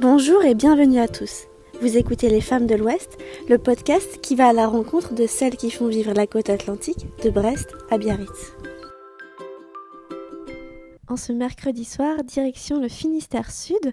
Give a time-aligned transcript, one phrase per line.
[0.00, 1.48] Bonjour et bienvenue à tous.
[1.80, 5.56] Vous écoutez Les Femmes de l'Ouest, le podcast qui va à la rencontre de celles
[5.56, 8.52] qui font vivre la côte atlantique de Brest à Biarritz.
[11.08, 13.92] En ce mercredi soir, direction le Finistère Sud,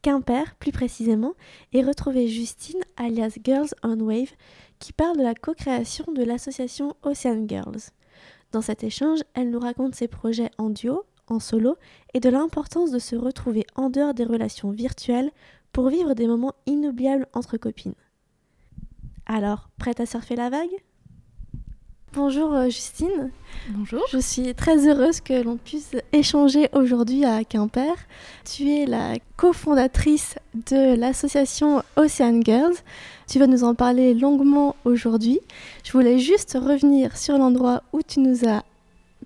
[0.00, 1.34] Quimper plus précisément,
[1.74, 4.32] et retrouver Justine alias Girls on Wave
[4.78, 7.90] qui parle de la co-création de l'association Ocean Girls.
[8.52, 11.76] Dans cet échange, elle nous raconte ses projets en duo, en solo
[12.14, 15.30] et de l'importance de se retrouver en dehors des relations virtuelles
[15.72, 17.94] pour vivre des moments inoubliables entre copines.
[19.26, 20.82] Alors, prête à surfer la vague?
[22.14, 23.30] Bonjour euh, Justine.
[23.70, 24.02] Bonjour.
[24.10, 27.94] Je suis très heureuse que l'on puisse échanger aujourd'hui à Quimper.
[28.44, 32.74] Tu es la cofondatrice de l'association Ocean Girls.
[33.28, 35.40] Tu vas nous en parler longuement aujourd'hui.
[35.84, 38.62] Je voulais juste revenir sur l'endroit où tu nous as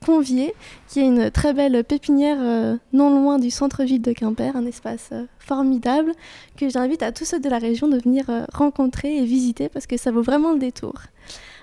[0.04, 0.54] conviés,
[0.88, 5.10] qui est une très belle pépinière euh, non loin du centre-ville de Quimper, un espace
[5.12, 6.12] euh, formidable
[6.56, 9.96] que j'invite à tous ceux de la région de venir rencontrer et visiter parce que
[9.96, 10.94] ça vaut vraiment le détour.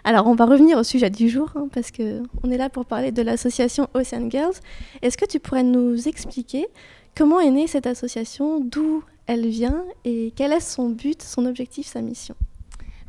[0.06, 3.12] Alors, on va revenir au sujet du jour, hein, parce qu'on est là pour parler
[3.12, 4.56] de l'association Ocean Girls.
[5.02, 6.68] Est-ce que tu pourrais nous expliquer
[7.16, 11.88] comment est née cette association, d'où elle vient et quel est son but, son objectif,
[11.88, 12.36] sa mission?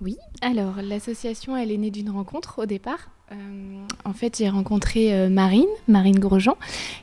[0.00, 3.36] Oui, alors l'association, elle est née d'une rencontre au départ euh,
[4.04, 6.56] en fait, j'ai rencontré euh, Marine, Marine Grosjean,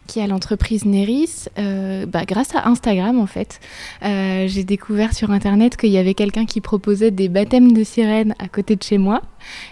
[0.05, 3.59] qui a l'entreprise Neris, euh, bah, grâce à Instagram en fait.
[4.01, 8.47] j'ai découvert sur internet qu'il y avait quelqu'un qui proposait des baptêmes de sirènes à
[8.47, 9.21] côté de chez moi,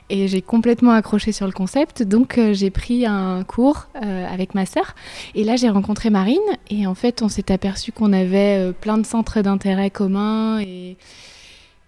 [0.09, 2.02] et j'ai complètement accroché sur le concept.
[2.03, 4.95] Donc j'ai pris un cours avec ma sœur,
[5.36, 6.38] et là j'ai rencontré Marine,
[6.70, 10.97] et en fait on s'est aperçu qu'on avait plein de centres d'intérêt communs et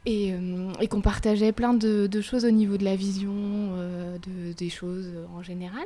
[0.07, 4.17] euh, et, qu'on partageait plein de, choses au niveau de la vision euh,
[4.57, 5.85] des choses en général.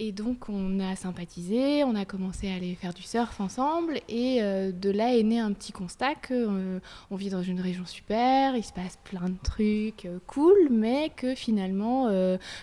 [0.00, 4.40] Et donc on a sympathisé, on a commencé à aller faire du surf ensemble et
[4.40, 6.78] euh, de là est né un petit constat que euh,
[7.10, 11.10] on vit dans une région super, il se passe plein de trucs euh, cool, mais
[11.16, 12.08] que finalement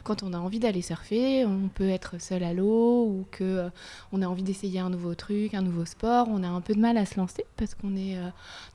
[0.06, 3.70] quand on a envie d'aller surfer, on peut être seul à l'eau ou que
[4.14, 6.80] on a envie d'essayer un nouveau truc, un nouveau sport, on a un peu de
[6.80, 8.18] mal à se lancer parce qu'on est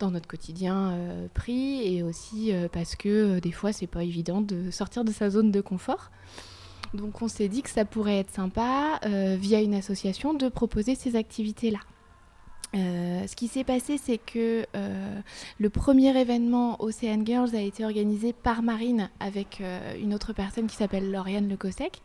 [0.00, 0.98] dans notre quotidien
[1.32, 5.50] pris et aussi parce que des fois c'est pas évident de sortir de sa zone
[5.50, 6.10] de confort.
[6.95, 10.95] Donc on s'est dit que ça pourrait être sympa, euh, via une association, de proposer
[10.95, 11.78] ces activités-là.
[12.77, 15.21] Euh, ce qui s'est passé, c'est que euh,
[15.59, 19.62] le premier événement Ocean Girls a été organisé par Marine avec
[20.01, 22.03] une autre personne qui s'appelle Lauriane Le Cossec.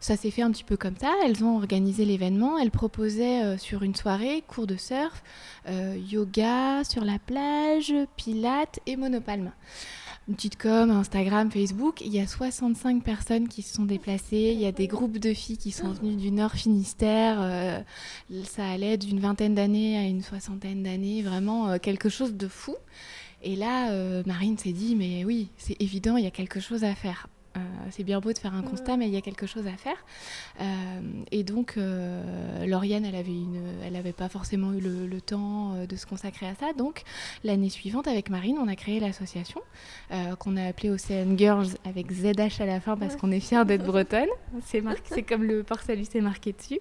[0.00, 1.12] Ça s'est fait un petit peu comme ça.
[1.24, 2.58] Elles ont organisé l'événement.
[2.58, 5.22] Elles proposaient sur une soirée cours de surf,
[5.68, 9.52] yoga sur la plage, pilates et monopalme
[10.28, 12.00] une petite com, Instagram, Facebook.
[12.00, 14.52] Il y a 65 personnes qui se sont déplacées.
[14.54, 17.38] Il y a des groupes de filles qui sont venues du Nord Finistère.
[17.40, 17.80] Euh,
[18.44, 21.22] ça allait d'une vingtaine d'années à une soixantaine d'années.
[21.22, 22.76] Vraiment euh, quelque chose de fou.
[23.42, 26.84] Et là, euh, Marine s'est dit, mais oui, c'est évident, il y a quelque chose
[26.84, 27.26] à faire.
[27.56, 29.76] Euh, c'est bien beau de faire un constat, mais il y a quelque chose à
[29.76, 29.96] faire.
[30.60, 30.64] Euh,
[31.30, 35.96] et donc, euh, Lauriane, elle avait, une, elle avait pas forcément eu le, temps de
[35.96, 36.72] se consacrer à ça.
[36.72, 37.02] Donc,
[37.44, 39.60] l'année suivante, avec Marine, on a créé l'association
[40.38, 43.84] qu'on a appelée Ocean Girls avec ZH à la fin parce qu'on est fiers d'être
[43.86, 44.28] bretonne.
[44.64, 46.80] C'est, c'est comme le port salut, c'est marqué dessus.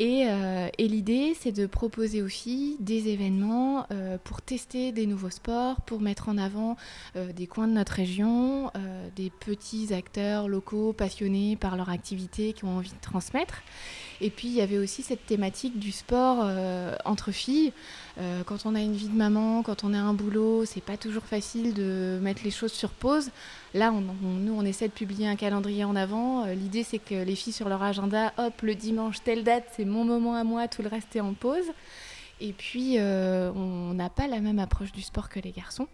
[0.00, 5.80] Euh, et, l'idée, c'est de proposer filles des événements euh, pour tester des nouveaux sports,
[5.82, 6.76] pour mettre en avant
[7.16, 8.70] euh, des coins de notre région,
[9.14, 13.62] des petits acteurs locaux passionnés par leur activité qui ont envie de transmettre.
[14.20, 16.48] Et puis, il y avait aussi cette thématique du sport
[17.04, 17.72] entre filles.
[18.46, 21.24] quand on a une vie de maman, quand on a un boulot, c'est pas toujours
[21.24, 23.30] facile de mettre les choses sur pause.
[23.74, 26.46] Là, nous, on essaie de publier un calendrier en avant.
[26.46, 30.04] L'idée, c'est que les filles sur leur agenda, hop, le dimanche, telle date, c'est mon
[30.04, 31.66] moment à moi, tout le reste est en pause.
[32.40, 35.88] Et puis, euh, on n'a pas la même approche du sport que les garçons.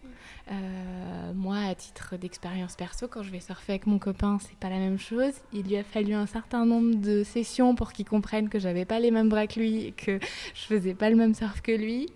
[0.50, 4.68] Euh, moi, à titre d'expérience perso, quand je vais surfer avec mon copain, c'est pas
[4.68, 5.32] la même chose.
[5.52, 8.98] Il lui a fallu un certain nombre de sessions pour qu'il comprenne que j'avais pas
[8.98, 10.18] les mêmes bras que lui et que
[10.54, 12.08] je faisais pas le même surf que lui.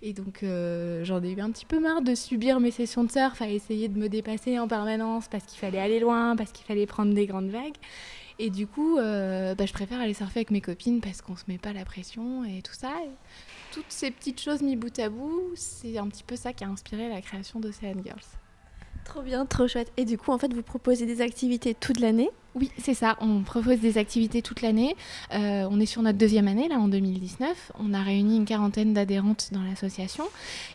[0.00, 3.10] Et donc, euh, j'en ai eu un petit peu marre de subir mes sessions de
[3.10, 6.66] surf, à essayer de me dépasser en permanence parce qu'il fallait aller loin, parce qu'il
[6.66, 7.76] fallait prendre des grandes vagues.
[8.44, 11.44] Et du coup, euh, bah, je préfère aller surfer avec mes copines parce qu'on se
[11.46, 12.90] met pas la pression et tout ça.
[13.70, 16.68] toutes ces petites choses mis bout à bout, c'est un petit peu ça qui a
[16.68, 18.24] inspiré la création d'Ocean Girls.
[19.04, 19.92] Trop bien, trop chouette.
[19.96, 23.16] Et du coup, en fait, vous proposez des activités toute l'année Oui, c'est ça.
[23.20, 24.94] On propose des activités toute l'année.
[25.32, 27.72] Euh, on est sur notre deuxième année, là, en 2019.
[27.78, 30.24] On a réuni une quarantaine d'adhérentes dans l'association.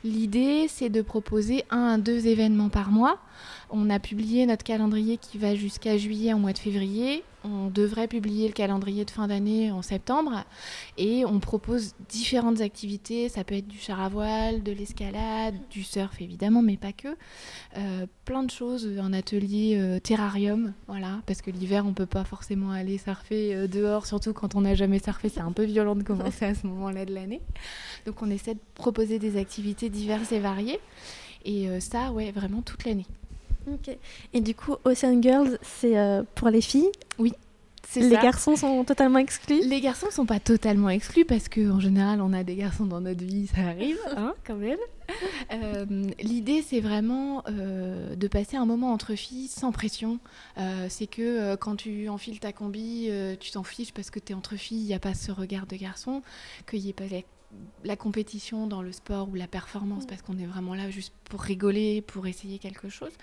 [0.04, 3.20] L'idée, c'est de proposer un à deux événements par mois.
[3.70, 7.24] On a publié notre calendrier qui va jusqu'à juillet au mois de février.
[7.44, 10.44] On devrait publier le calendrier de fin d'année en septembre.
[10.98, 13.30] Et on propose différentes activités.
[13.30, 17.10] Ça peut être du char à voile, de l'escalade, du surf évidemment, mais pas que.
[17.78, 18.90] Euh, plein de choses.
[19.00, 23.68] Un atelier euh, terrarium, voilà, parce que l'hiver, on peut pas forcément aller surfer euh,
[23.68, 25.30] dehors, surtout quand on n'a jamais surfé.
[25.30, 27.42] C'est un peu violent de commencer à ce moment-là de l'année.
[28.06, 30.80] Donc on essaie de proposer des activités diverses et variées.
[31.46, 33.06] Et ça, ouais, vraiment toute l'année.
[34.34, 36.92] Et du coup, Ocean Girls, c'est euh, pour les filles?
[37.20, 37.34] Oui.
[37.96, 39.62] Les garçons sont totalement exclus?
[39.64, 43.24] Les garçons sont pas totalement exclus parce qu'en général, on a des garçons dans notre
[43.24, 44.80] vie, ça arrive, hein, quand même.
[45.50, 45.86] Euh,
[46.20, 50.20] l'idée, c'est vraiment euh, de passer un moment entre filles sans pression.
[50.90, 53.10] c'est que quand tu enfiles ta combi,
[53.40, 55.66] tu t'en fiches parce que tu es entre filles, il n'y a pas ce regard
[55.66, 56.22] de garçon,
[56.68, 57.06] qu'il n'y ait pas
[57.84, 61.42] la compétition dans le sport ou la performance parce qu'on est vraiment là juste pour
[61.42, 63.14] rigoler, pour essayer quelque chose.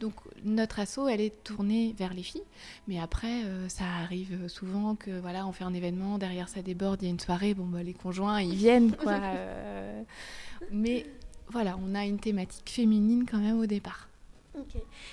[0.00, 0.14] Donc
[0.44, 2.42] notre assaut, elle est tournée vers les filles,
[2.88, 7.02] mais après euh, ça arrive souvent que voilà, on fait un événement, derrière ça déborde,
[7.02, 9.12] il y a une soirée, bon bah, les conjoints ils viennent quoi.
[9.22, 10.02] Euh.
[10.70, 11.06] mais
[11.52, 14.08] voilà, on a une thématique féminine quand même au départ.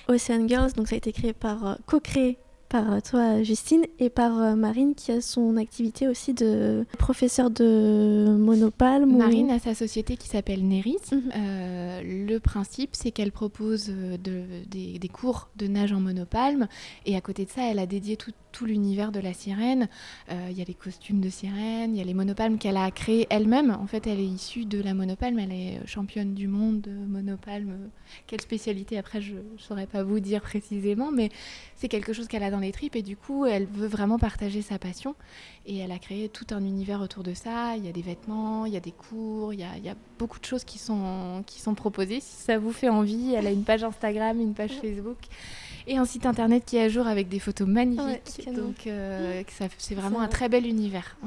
[0.08, 2.38] Ocean Girls, donc ça a été créé par euh, co-créé
[2.70, 7.50] par euh, toi, Justine, et par euh, Marine, qui a son activité aussi de professeur
[7.50, 9.18] de monopalme.
[9.18, 10.98] Marine a sa société qui s'appelle Neris.
[11.12, 11.32] Mhm.
[11.36, 16.68] Euh, le principe, c'est qu'elle propose de, des, des, cours de nage en monopalme,
[17.06, 19.90] et à côté de ça, elle a dédié tout, tout l'univers de la sirène.
[20.32, 22.90] Euh, il y a les costumes de sirène, il y a les monopalmes qu'elle a
[22.92, 23.72] créés elle-même.
[23.72, 27.90] En fait, elle est issue de la monopalme, elle est championne du monde de monopalme.
[28.28, 31.30] Quelle spécialité après, je ne saurais pas vous dire précisément, mais
[31.76, 34.62] c'est quelque chose qu'elle a dans les tripes et du coup, elle veut vraiment partager
[34.62, 35.16] sa passion.
[35.66, 37.76] Et elle a créé tout un univers autour de ça.
[37.76, 39.90] Il y a des vêtements, il y a des cours, il y a, il y
[39.90, 42.20] a beaucoup de choses qui sont, qui sont proposées.
[42.20, 45.18] Si ça vous fait envie, elle a une page Instagram, une page Facebook
[45.90, 48.54] et un site internet qui est à jour avec des photos magnifiques.
[48.54, 49.44] donc euh,
[49.78, 51.18] c'est vraiment un très bel univers.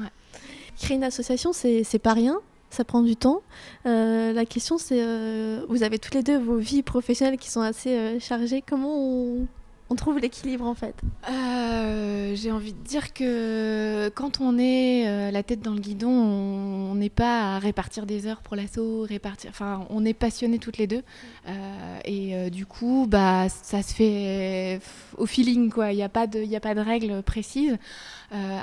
[0.79, 2.39] Créer une association, c'est pas rien.
[2.69, 3.43] Ça prend du temps.
[3.85, 7.61] Euh, la question, c'est, euh, vous avez toutes les deux vos vies professionnelles qui sont
[7.61, 8.63] assez chargées.
[8.67, 9.47] Comment on,
[9.93, 10.95] on trouve l'équilibre en fait
[11.29, 16.09] euh, J'ai envie de dire que quand on est euh, la tête dans le guidon,
[16.09, 19.51] on n'est pas à répartir des heures pour l'assaut, répartir.
[19.51, 21.03] Enfin, on est passionnés toutes les deux,
[21.47, 24.79] euh, et du coup, bah, ça se fait
[25.17, 25.91] au feeling quoi.
[25.91, 27.77] Il n'y a pas de, de règles précises.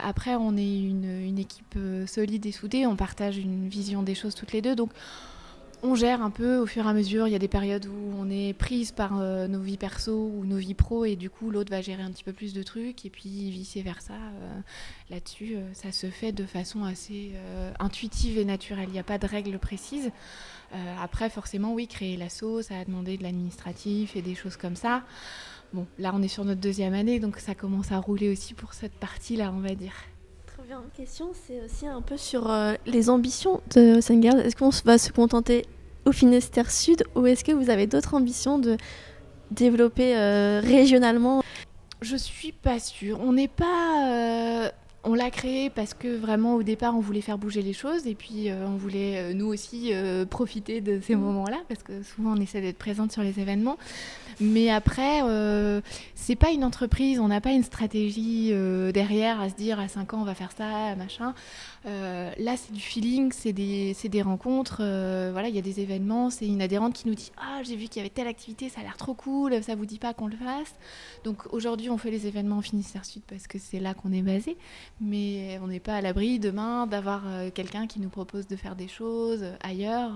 [0.04, 2.86] après, on est une, une, équipe solide et soudée.
[2.86, 4.90] On partage une vision des choses toutes les deux, donc
[5.82, 7.26] on gère un peu au fur et à mesure.
[7.26, 10.44] Il y a des périodes où on est prise par euh, nos vies perso ou
[10.44, 13.04] nos vies pro et du coup l'autre va gérer un petit peu plus de trucs
[13.04, 14.14] et puis vice versa.
[14.14, 14.60] Euh,
[15.10, 17.32] là-dessus, euh, ça se fait de façon assez
[17.78, 18.86] intuitive et naturelle.
[18.88, 20.10] Il n'y a pas de règles précises.
[21.02, 25.02] après, forcément, oui, créer l'assaut, ça a demandé de l'administratif et des choses comme ça.
[25.72, 28.74] Bon, là, on est sur notre deuxième année, donc ça commence à rouler aussi pour
[28.74, 29.94] cette partie-là, on va dire.
[30.70, 30.84] Très bien.
[30.94, 32.52] Question, c'est aussi un peu sur
[32.86, 34.38] les ambitions de Sengard.
[34.38, 35.66] Est-ce qu'on va se contenter
[36.04, 38.76] au Finistère Sud ou est-ce que vous avez d'autres ambitions de
[39.50, 41.42] développer euh, régionalement?
[42.02, 43.18] Je suis pas sûre.
[43.20, 44.12] On n'est pas.
[44.12, 44.70] Euh,
[45.02, 48.14] on l'a créé parce que vraiment au départ on voulait faire bouger les choses et
[48.14, 49.92] puis euh, on voulait nous aussi
[50.28, 51.20] profiter de ces mmh.
[51.20, 53.76] moments-là parce que souvent on essaie d'être présente sur les événements.
[54.40, 55.82] Mais après, euh,
[56.14, 59.86] c'est pas une entreprise, on n'a pas une stratégie euh, derrière à se dire à
[59.86, 61.34] 5 ans on va faire ça, machin.
[61.86, 64.78] Euh, là, c'est du feeling, c'est des, des, rencontres.
[65.32, 66.30] Voilà, il y a des événements.
[66.30, 68.80] C'est une adhérente qui nous dit Ah, j'ai vu qu'il y avait telle activité, ça
[68.80, 70.74] a l'air trop cool, ça vous dit pas qu'on le fasse.
[71.24, 74.22] Donc aujourd'hui, on fait les événements en Finistère Sud parce que c'est là qu'on est
[74.22, 74.56] basé.
[75.00, 77.24] Mais on n'est pas à l'abri demain d'avoir
[77.54, 80.12] quelqu'un qui nous propose de faire des choses ailleurs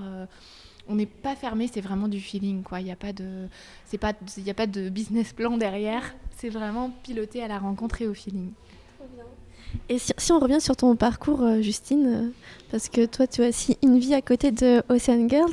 [0.88, 2.80] on n'est pas fermé, c'est vraiment du feeling, quoi.
[2.80, 3.48] Il n'y a pas de,
[3.86, 6.14] c'est pas, il a pas de business plan derrière.
[6.36, 8.50] C'est vraiment piloté à la rencontre et au feeling.
[9.88, 12.30] Et si, on revient sur ton parcours, euh, Justine, euh,
[12.70, 15.52] parce que toi, tu as aussi une vie à côté de Ocean Girls.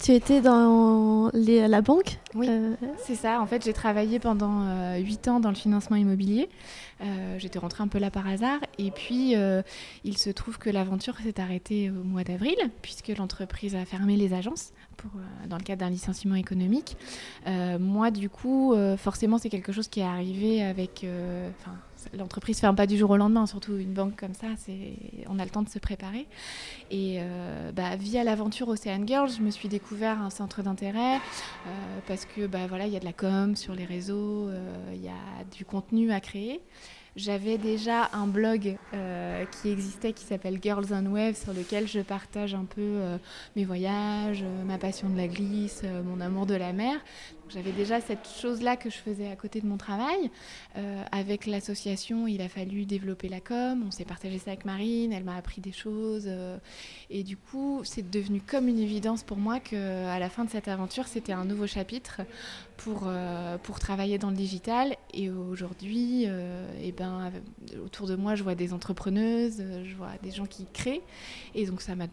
[0.00, 2.18] Tu étais dans la banque.
[2.34, 2.74] Oui, euh,
[3.04, 3.40] c'est ça.
[3.40, 6.48] En fait, j'ai travaillé pendant 8 ans dans le financement immobilier.
[7.38, 8.58] J'étais rentrée un peu là par hasard.
[8.78, 9.36] Et puis,
[10.02, 14.34] il se trouve que l'aventure s'est arrêtée au mois d'avril, puisque l'entreprise a fermé les
[14.34, 15.10] agences pour,
[15.48, 16.96] dans le cadre d'un licenciement économique.
[17.78, 21.06] moi, du coup, forcément, c'est quelque chose qui est arrivé avec
[22.16, 24.46] l'entreprise ferme pas du jour au lendemain, surtout une banque comme ça,
[25.28, 26.26] on a le temps de se préparer.
[26.90, 31.98] Et euh, bah, via l'aventure Ocean Girls, je me suis découvert un centre d'intérêt euh,
[32.06, 34.50] parce que bah, voilà, il y a de la com sur les réseaux,
[34.92, 36.60] il y a du contenu à créer.
[37.14, 42.00] J'avais déjà un blog euh, qui existait qui s'appelle Girls on Wave sur lequel je
[42.00, 43.18] partage un peu euh,
[43.54, 46.96] mes voyages, euh, ma passion de la glisse, mon amour de la mer.
[47.52, 50.30] J'avais déjà cette chose-là que je faisais à côté de mon travail.
[51.10, 53.84] avec l'association, il a fallu développer la com.
[53.86, 56.28] On s'est partagé ça avec Marine, elle m'a appris des choses.
[57.10, 60.68] et du coup, c'est devenu comme une évidence pour moi qu'à la fin de cette
[60.68, 62.22] aventure, c'était un nouveau chapitre
[62.76, 63.10] pour,
[63.62, 64.96] pour travailler dans le digital.
[65.12, 67.30] Et aujourd'hui, et ben,
[67.84, 71.02] autour de moi, je vois des entrepreneuses, euh, je vois des gens qui créent.
[71.54, 72.06] Et donc, ça m'a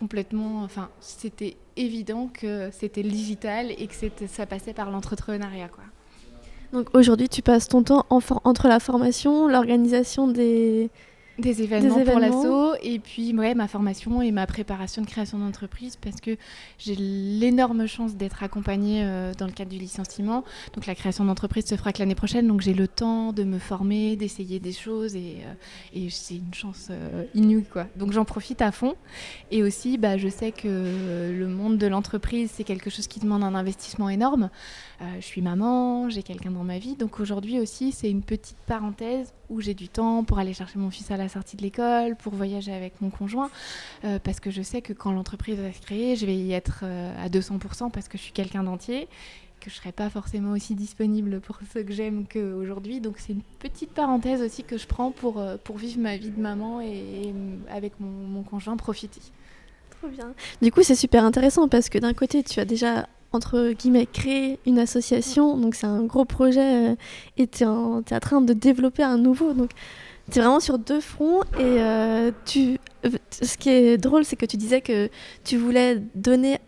[0.00, 0.62] complètement.
[0.64, 3.94] Enfin, c'était évident que c'était digital et que
[4.26, 5.68] ça passait par l'entrepreneuriat.
[5.68, 5.84] Quoi.
[6.72, 10.90] Donc, aujourd'hui, tu passes ton temps entre la formation, l'organisation des,
[11.40, 15.96] des événements, pour l'assaut et puis ouais, ma formation et ma préparation de création d'entreprise
[15.96, 16.36] parce que
[16.78, 20.44] j'ai l'énorme chance d'être accompagnée euh, dans le cadre du licenciement.
[20.74, 23.58] Donc la création d'entreprise se fera que l'année prochaine, donc j'ai le temps de me
[23.58, 25.54] former, d'essayer des choses et, euh,
[25.94, 27.86] et c'est une chance euh, inouïe quoi.
[27.96, 28.94] Donc j'en profite à fond
[29.50, 33.42] et aussi bah, je sais que le monde de l'entreprise c'est quelque chose qui demande
[33.42, 34.50] un investissement énorme.
[35.00, 39.32] je suis maman, j'ai quelqu'un dans ma vie, donc aujourd'hui aussi c'est une petite parenthèse
[39.50, 42.34] où j'ai du temps pour aller chercher mon fils à la sortie de l'école, pour
[42.34, 43.50] voyager avec mon conjoint,
[44.04, 46.80] euh, parce que je sais que quand l'entreprise va se créer, je vais y être
[46.82, 49.08] euh, à 200% parce que je suis quelqu'un d'entier
[49.60, 53.00] que je ne serai pas forcément aussi disponible pour ceux que j'aime qu'aujourd'hui.
[53.00, 56.30] Donc c'est une petite parenthèse aussi que je prends pour, euh, pour vivre ma vie
[56.30, 57.34] de maman et,
[57.70, 59.20] avec mon, mon, conjoint profiter.
[60.00, 60.32] Trop bien.
[60.62, 64.58] Du coup c'est super intéressant parce que d'un côté tu as déjà entre guillemets, créer
[64.66, 65.56] une association.
[65.56, 66.96] Donc, c'est un gros projet euh,
[67.36, 69.52] et tu es, en train de développer un nouveau.
[69.52, 69.70] Donc,
[70.30, 72.78] tu vraiment sur deux fronts et euh, tu
[73.30, 75.08] ce qui est drôle, c'est que tu disais que
[75.44, 76.58] tu voulais donner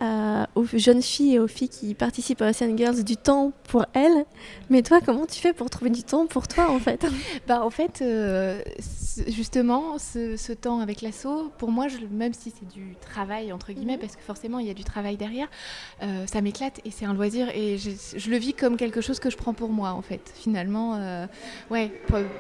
[0.55, 4.25] aux jeunes filles et aux filles qui participent à Ocean Girls du temps pour elles.
[4.71, 7.07] Mais toi, comment tu fais pour trouver du temps pour toi, en fait?
[7.47, 8.63] Bah, en fait, euh,
[9.29, 13.95] justement, ce, temps avec l'assaut, pour moi, je, même si c'est du travail, entre guillemets,
[13.95, 14.01] mhm.
[14.01, 15.49] parce que forcément, il y a du travail derrière,
[16.03, 19.31] euh, ça m'éclate et c'est un loisir et je, le vis comme quelque chose que
[19.31, 20.33] je prends pour moi, en fait.
[20.35, 21.27] Finalement, euh,
[21.71, 21.93] ouais,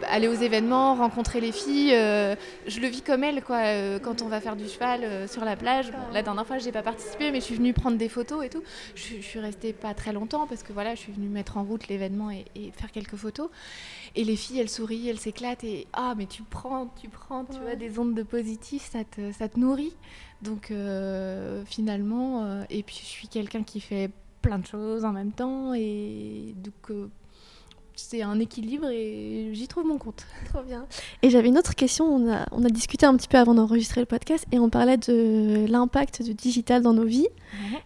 [0.09, 4.29] aller aux événements, rencontrer les filles, je le vis comme elles, quoi euh, quand on
[4.29, 5.91] va faire du cheval euh, sur la plage.
[6.12, 8.49] la dernière fois, je n'ai pas participé, mais je suis venue prendre des photos et
[8.49, 8.62] tout.
[8.95, 11.88] Je, suis restée pas très longtemps parce que voilà, je suis venue mettre en route
[11.88, 12.45] l'événement et,
[12.76, 13.49] faire quelques photos.
[14.14, 17.59] Et les filles, elles sourient, elles s'éclatent et ah, mais tu prends, tu prends, tu
[17.61, 19.95] vois, des ondes de positif, ça te, ça te nourrit.
[20.42, 24.11] Donc euh, finalement, et puis je suis quelqu'un qui fait
[24.42, 26.90] plein de choses en même temps et donc
[27.97, 30.27] c'est un équilibre et j'y trouve mon compte.
[30.53, 30.87] Trop bien.
[31.23, 32.05] Et j'avais une autre question.
[32.07, 34.97] On a, on a discuté un petit peu avant d'enregistrer le podcast et on parlait
[34.97, 37.29] de l'impact du digital dans nos vies.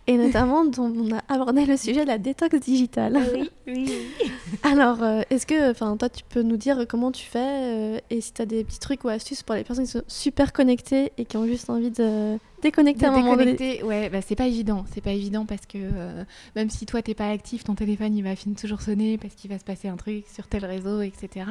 [0.06, 3.18] Et notamment, on a abordé le sujet de la détox digitale.
[3.34, 3.92] Oui, oui,
[4.62, 8.20] Alors, euh, est-ce que, enfin, toi, tu peux nous dire comment tu fais euh, et
[8.20, 11.12] si tu as des petits trucs ou astuces pour les personnes qui sont super connectées
[11.18, 14.46] et qui ont juste envie de déconnecter à un moment donné Ouais, bah, c'est pas
[14.46, 14.84] évident.
[14.92, 18.22] C'est pas évident parce que euh, même si toi, t'es pas actif, ton téléphone, il
[18.22, 21.46] va finir toujours sonner parce qu'il va se passer un truc sur tel réseau, etc.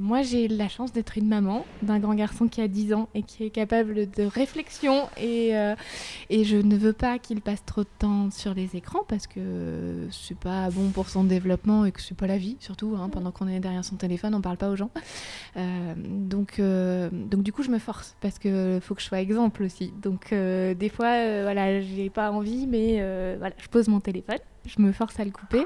[0.00, 3.22] moi, j'ai la chance d'être une maman d'un grand garçon qui a 10 ans et
[3.22, 5.52] qui est capable de réflexion et,
[6.30, 10.08] et je ne veux pas qu'il passe trop de temps sur les écrans parce que
[10.10, 12.96] c'est pas bon pour son développement et que c'est pas la vie, surtout.
[12.96, 14.90] Hein, pendant qu'on est derrière son téléphone, on parle pas aux gens.
[15.56, 19.20] Euh, donc, euh, donc du coup, je me force parce que faut que je sois
[19.20, 19.77] exemple aussi.
[20.00, 22.96] Donc euh, des fois, voilà, j'ai pas envie, mais
[23.38, 25.64] voilà, je pose mon téléphone, je me force à le couper.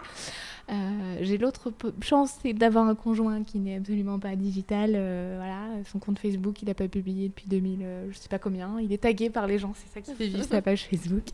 [0.71, 4.93] Euh, j'ai l'autre chance, c'est d'avoir un conjoint qui n'est absolument pas digital.
[4.95, 8.39] Euh, voilà, son compte Facebook, il n'a pas publié depuis 2000, euh, je sais pas
[8.39, 8.81] combien.
[8.81, 11.25] Il est tagué par les gens, c'est ça qui fait vivre sa page Facebook.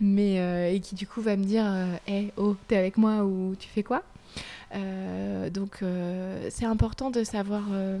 [0.00, 1.66] Mais et qui du coup va me dire,
[2.08, 4.02] hé, oh, t'es avec moi ou tu fais quoi?
[4.74, 7.98] Euh, donc euh, c'est important de savoir euh,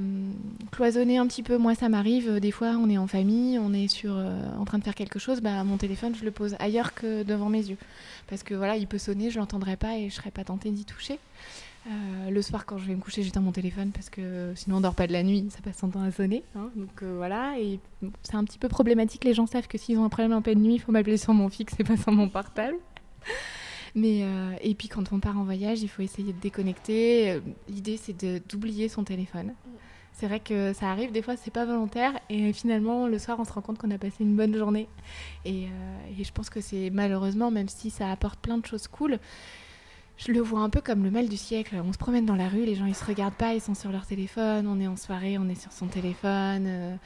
[0.72, 1.58] cloisonner un petit peu.
[1.58, 4.16] Moi ça m'arrive, des fois on est en famille, on est sur,
[4.58, 7.48] en train de faire quelque chose, bah, mon téléphone je le pose ailleurs que devant
[7.48, 7.78] mes yeux.
[8.28, 10.84] Parce que voilà, il peut sonner, je l'entendrai pas et je serais pas tentée d'y
[10.84, 11.18] toucher.
[12.28, 14.96] le soir quand je vais me coucher j'éteins mon téléphone parce que sinon on dort
[14.96, 16.42] pas de la nuit, ça passe son temps à sonner.
[16.56, 16.70] Hein.
[16.74, 17.78] donc voilà, et
[18.22, 20.60] c'est un petit peu problématique, les gens savent que s'ils ont un problème en pleine
[20.60, 22.76] nuit, il faut m'appeler sur mon fixe et pas sur mon portable.
[23.96, 27.30] Mais, euh, et puis quand on part en voyage, il faut essayer de déconnecter.
[27.30, 28.12] Euh, l'idée, c'est
[28.46, 29.54] d'oublier son téléphone.
[30.12, 32.12] C'est vrai que ça arrive, des fois, c'est pas volontaire.
[32.28, 34.86] Et finalement, le soir, on se rend compte qu'on a passé une bonne journée.
[35.46, 38.86] Et, euh, et je pense que c'est malheureusement, même si ça apporte plein de choses
[38.86, 39.18] cool,
[40.18, 41.76] je le vois un peu comme le mal du siècle.
[41.82, 43.92] On se promène dans la rue, les gens ils se regardent pas, ils sont sur
[43.92, 46.98] leur téléphone, on est en soirée, on est sur son téléphone.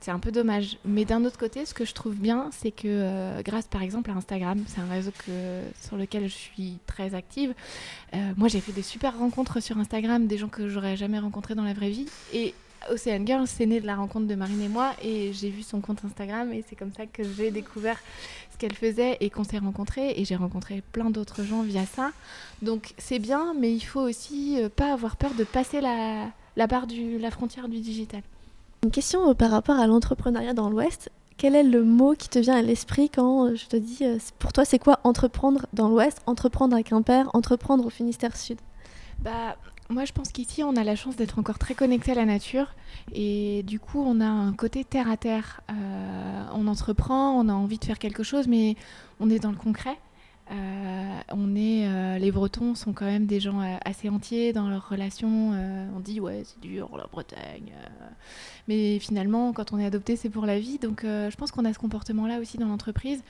[0.00, 0.78] C'est un peu dommage.
[0.84, 4.10] Mais d'un autre côté, ce que je trouve bien, c'est que euh, grâce par exemple
[4.10, 7.54] à Instagram, c'est un réseau que, sur lequel je suis très active,
[8.14, 11.54] euh, moi j'ai fait des super rencontres sur Instagram, des gens que j'aurais jamais rencontrés
[11.54, 12.06] dans la vraie vie.
[12.32, 12.54] Et
[12.90, 15.80] Ocean Girl, c'est né de la rencontre de Marine et moi, et j'ai vu son
[15.80, 17.98] compte Instagram, et c'est comme ça que j'ai découvert
[18.52, 22.12] ce qu'elle faisait et qu'on s'est rencontrés, et j'ai rencontré plein d'autres gens via ça.
[22.62, 26.66] Donc c'est bien, mais il faut aussi euh, pas avoir peur de passer la, la
[26.66, 28.22] barre du la frontière du digital.
[28.84, 31.10] Une question euh, par rapport à l'entrepreneuriat dans l'Ouest.
[31.38, 34.18] Quel est le mot qui te vient à l'esprit quand euh, je te dis, euh,
[34.38, 38.58] pour toi, c'est quoi entreprendre dans l'Ouest, entreprendre à Quimper, entreprendre au Finistère Sud?
[39.20, 39.56] Bah,
[39.88, 42.74] moi, je pense qu'ici, on a la chance d'être encore très connecté à la nature.
[43.14, 45.62] Et du coup, on a un côté terre à terre.
[46.54, 48.76] On entreprend, on a envie de faire quelque chose, mais
[49.18, 49.96] on est dans le concret.
[50.50, 54.68] Euh, on est, euh, les Bretons sont quand même des gens euh, assez entiers dans
[54.68, 55.52] leurs relations.
[55.94, 57.72] On dit ouais c'est dur la Bretagne,
[58.68, 60.78] mais finalement quand on est adopté c'est pour la vie.
[60.78, 63.22] Donc je pense qu'on a ce comportement-là aussi dans l'entreprise.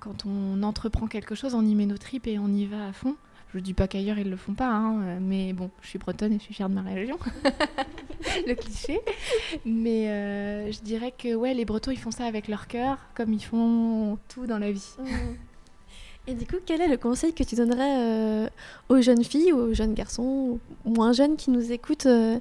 [0.00, 2.92] Quand on entreprend quelque chose, on y met nos tripes et on y va à
[2.92, 3.16] fond.
[3.52, 6.38] Je dis pas qu'ailleurs ils le font pas, hein, mais bon, je suis bretonne et
[6.38, 7.18] je suis fière de ma région.
[8.46, 9.00] le cliché.
[9.64, 13.44] Mais je dirais que ouais, les Bretons ils font ça avec leur cœur, comme ils
[13.44, 14.94] font tout dans la vie.
[16.30, 18.48] Et du coup, quel est le conseil que tu donnerais euh,
[18.88, 22.38] aux jeunes filles, aux jeunes garçons, moins jeunes qui nous écoutent euh,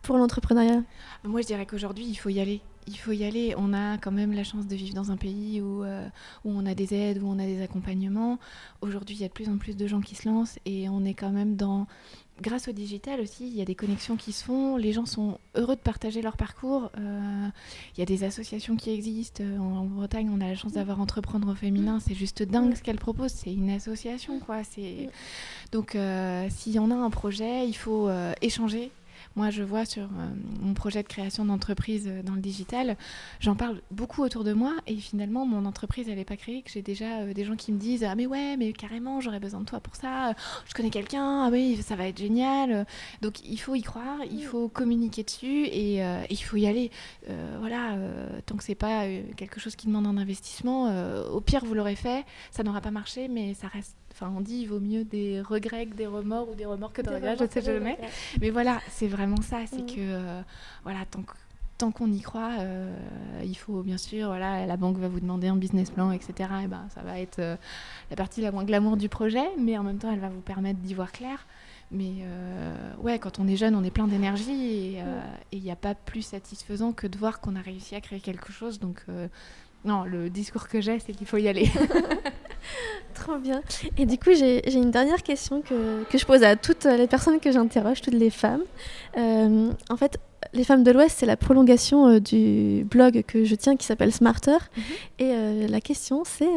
[0.00, 0.82] pour l'entrepreneuriat?
[1.24, 2.62] Moi, je dirais qu'aujourd'hui, il faut y aller.
[2.86, 3.54] Il faut y aller.
[3.56, 6.06] On a quand même la chance de vivre dans un pays où, euh,
[6.44, 8.38] où on a des aides, où on a des accompagnements.
[8.80, 11.04] Aujourd'hui, il y a de plus en plus de gens qui se lancent et on
[11.04, 11.86] est quand même dans...
[12.42, 14.78] Grâce au digital aussi, il y a des connexions qui se font.
[14.78, 16.90] Les gens sont heureux de partager leur parcours.
[16.96, 17.48] Euh,
[17.94, 19.44] il y a des associations qui existent.
[19.44, 22.00] En, en Bretagne, on a la chance d'avoir Entreprendre au féminin.
[22.00, 23.30] C'est juste dingue ce qu'elle propose.
[23.30, 24.62] C'est une association, quoi.
[25.70, 28.90] Donc, euh, si on a un projet, il faut euh, échanger.
[29.36, 30.28] Moi, je vois sur euh,
[30.60, 32.96] mon projet de création d'entreprise euh, dans le digital,
[33.40, 36.70] j'en parle beaucoup autour de moi et finalement, mon entreprise, elle n'est pas créée, que
[36.70, 39.60] j'ai déjà euh, des gens qui me disent Ah, mais ouais, mais carrément, j'aurais besoin
[39.60, 40.34] de toi pour ça,
[40.66, 42.86] je connais quelqu'un, ah oui, ça va être génial.
[43.22, 46.00] Donc, il faut y croire, il faut communiquer dessus et
[46.30, 46.90] il faut y aller.
[47.58, 47.96] Voilà,
[48.46, 49.04] tant que c'est pas
[49.36, 50.86] quelque chose qui demande un investissement,
[51.30, 53.99] au pire, vous l'aurez fait, ça n'aura pas marché, mais ça reste.
[54.20, 57.00] Enfin, on dit il vaut mieux des regrets que des remords ou des remords que
[57.00, 57.96] des regrets, je sais jamais.
[58.40, 59.86] Mais voilà, c'est vraiment ça, c'est Mhm.
[59.86, 60.42] que euh,
[60.84, 61.32] voilà, tant que-
[61.78, 62.94] tant qu'on y croit, euh,
[63.42, 66.50] il faut bien sûr, voilà, la banque va vous demander un business plan, etc.
[66.64, 67.56] Et ben, ça va être euh,
[68.10, 70.80] la partie la moins glamour du projet, mais en même temps, elle va vous permettre
[70.80, 71.46] d'y voir clair.
[71.90, 74.98] Mais euh, ouais, quand on est jeune, on est plein d'énergie et
[75.52, 78.20] et il n'y a pas plus satisfaisant que de voir qu'on a réussi à créer
[78.20, 78.78] quelque chose.
[78.78, 79.02] Donc
[79.86, 81.68] non, le discours que j'ai, c'est qu'il faut y aller.
[83.14, 83.62] Trop bien.
[83.98, 87.40] Et du coup, j'ai une dernière question que, que je pose à toutes les personnes
[87.40, 88.62] que j'interroge, toutes les femmes.
[89.16, 90.18] Euh, en fait,
[90.52, 94.12] les femmes de l'Ouest, c'est la prolongation euh, du blog que je tiens qui s'appelle
[94.12, 94.58] Smarter.
[94.76, 94.82] Mhm.
[95.18, 96.48] Et euh, la question, c'est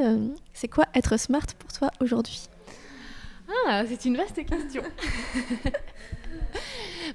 [0.54, 2.48] c'est quoi être smart pour toi aujourd'hui?
[3.68, 4.84] Ah, c'est une vaste question.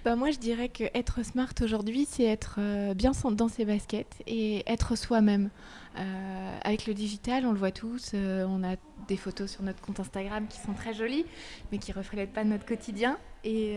[0.05, 4.22] bah moi, je dirais que être smart aujourd'hui, c'est être euh, bien dans ses baskets
[4.27, 5.51] et être soi-même.
[5.98, 8.77] Euh, avec le digital, on le voit tous, euh, on a
[9.09, 11.24] des photos sur notre compte Instagram qui sont très jolies,
[11.72, 13.18] mais qui reflètent pas notre quotidien.
[13.44, 13.77] Et,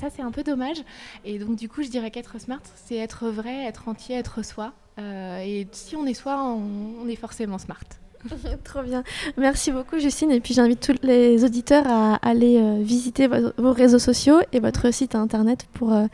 [0.00, 0.82] ça, c'est un peu dommage.
[1.24, 4.72] Et donc, du coup, je dirais qu'être smart, c'est être vrai, être entier, être soi.
[4.98, 7.84] Et si on est soi, on est forcément smart.
[8.64, 9.02] Trop bien.
[9.36, 10.30] Merci beaucoup, Justine.
[10.30, 14.60] Et puis, j'invite tous les auditeurs à aller euh, visiter vo- vos réseaux sociaux et
[14.60, 16.06] votre site internet pour euh,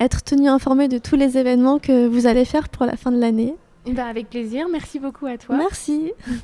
[0.00, 3.18] être tenus informés de tous les événements que vous allez faire pour la fin de
[3.18, 3.54] l'année.
[3.86, 5.56] Bah, avec plaisir, merci beaucoup à toi.
[5.56, 6.12] Merci.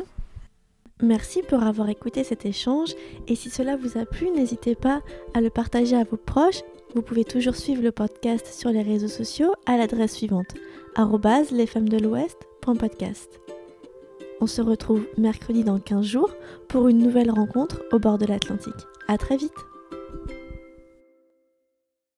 [1.02, 2.94] Merci pour avoir écouté cet échange
[3.26, 5.00] et si cela vous a plu, n'hésitez pas
[5.34, 6.62] à le partager à vos proches.
[6.94, 10.54] Vous pouvez toujours suivre le podcast sur les réseaux sociaux à l'adresse suivante
[10.94, 13.43] arrobase lesfemmesdelouest.podcast.
[14.40, 16.34] On se retrouve mercredi dans 15 jours
[16.68, 18.74] pour une nouvelle rencontre au bord de l'Atlantique.
[19.08, 19.66] À très vite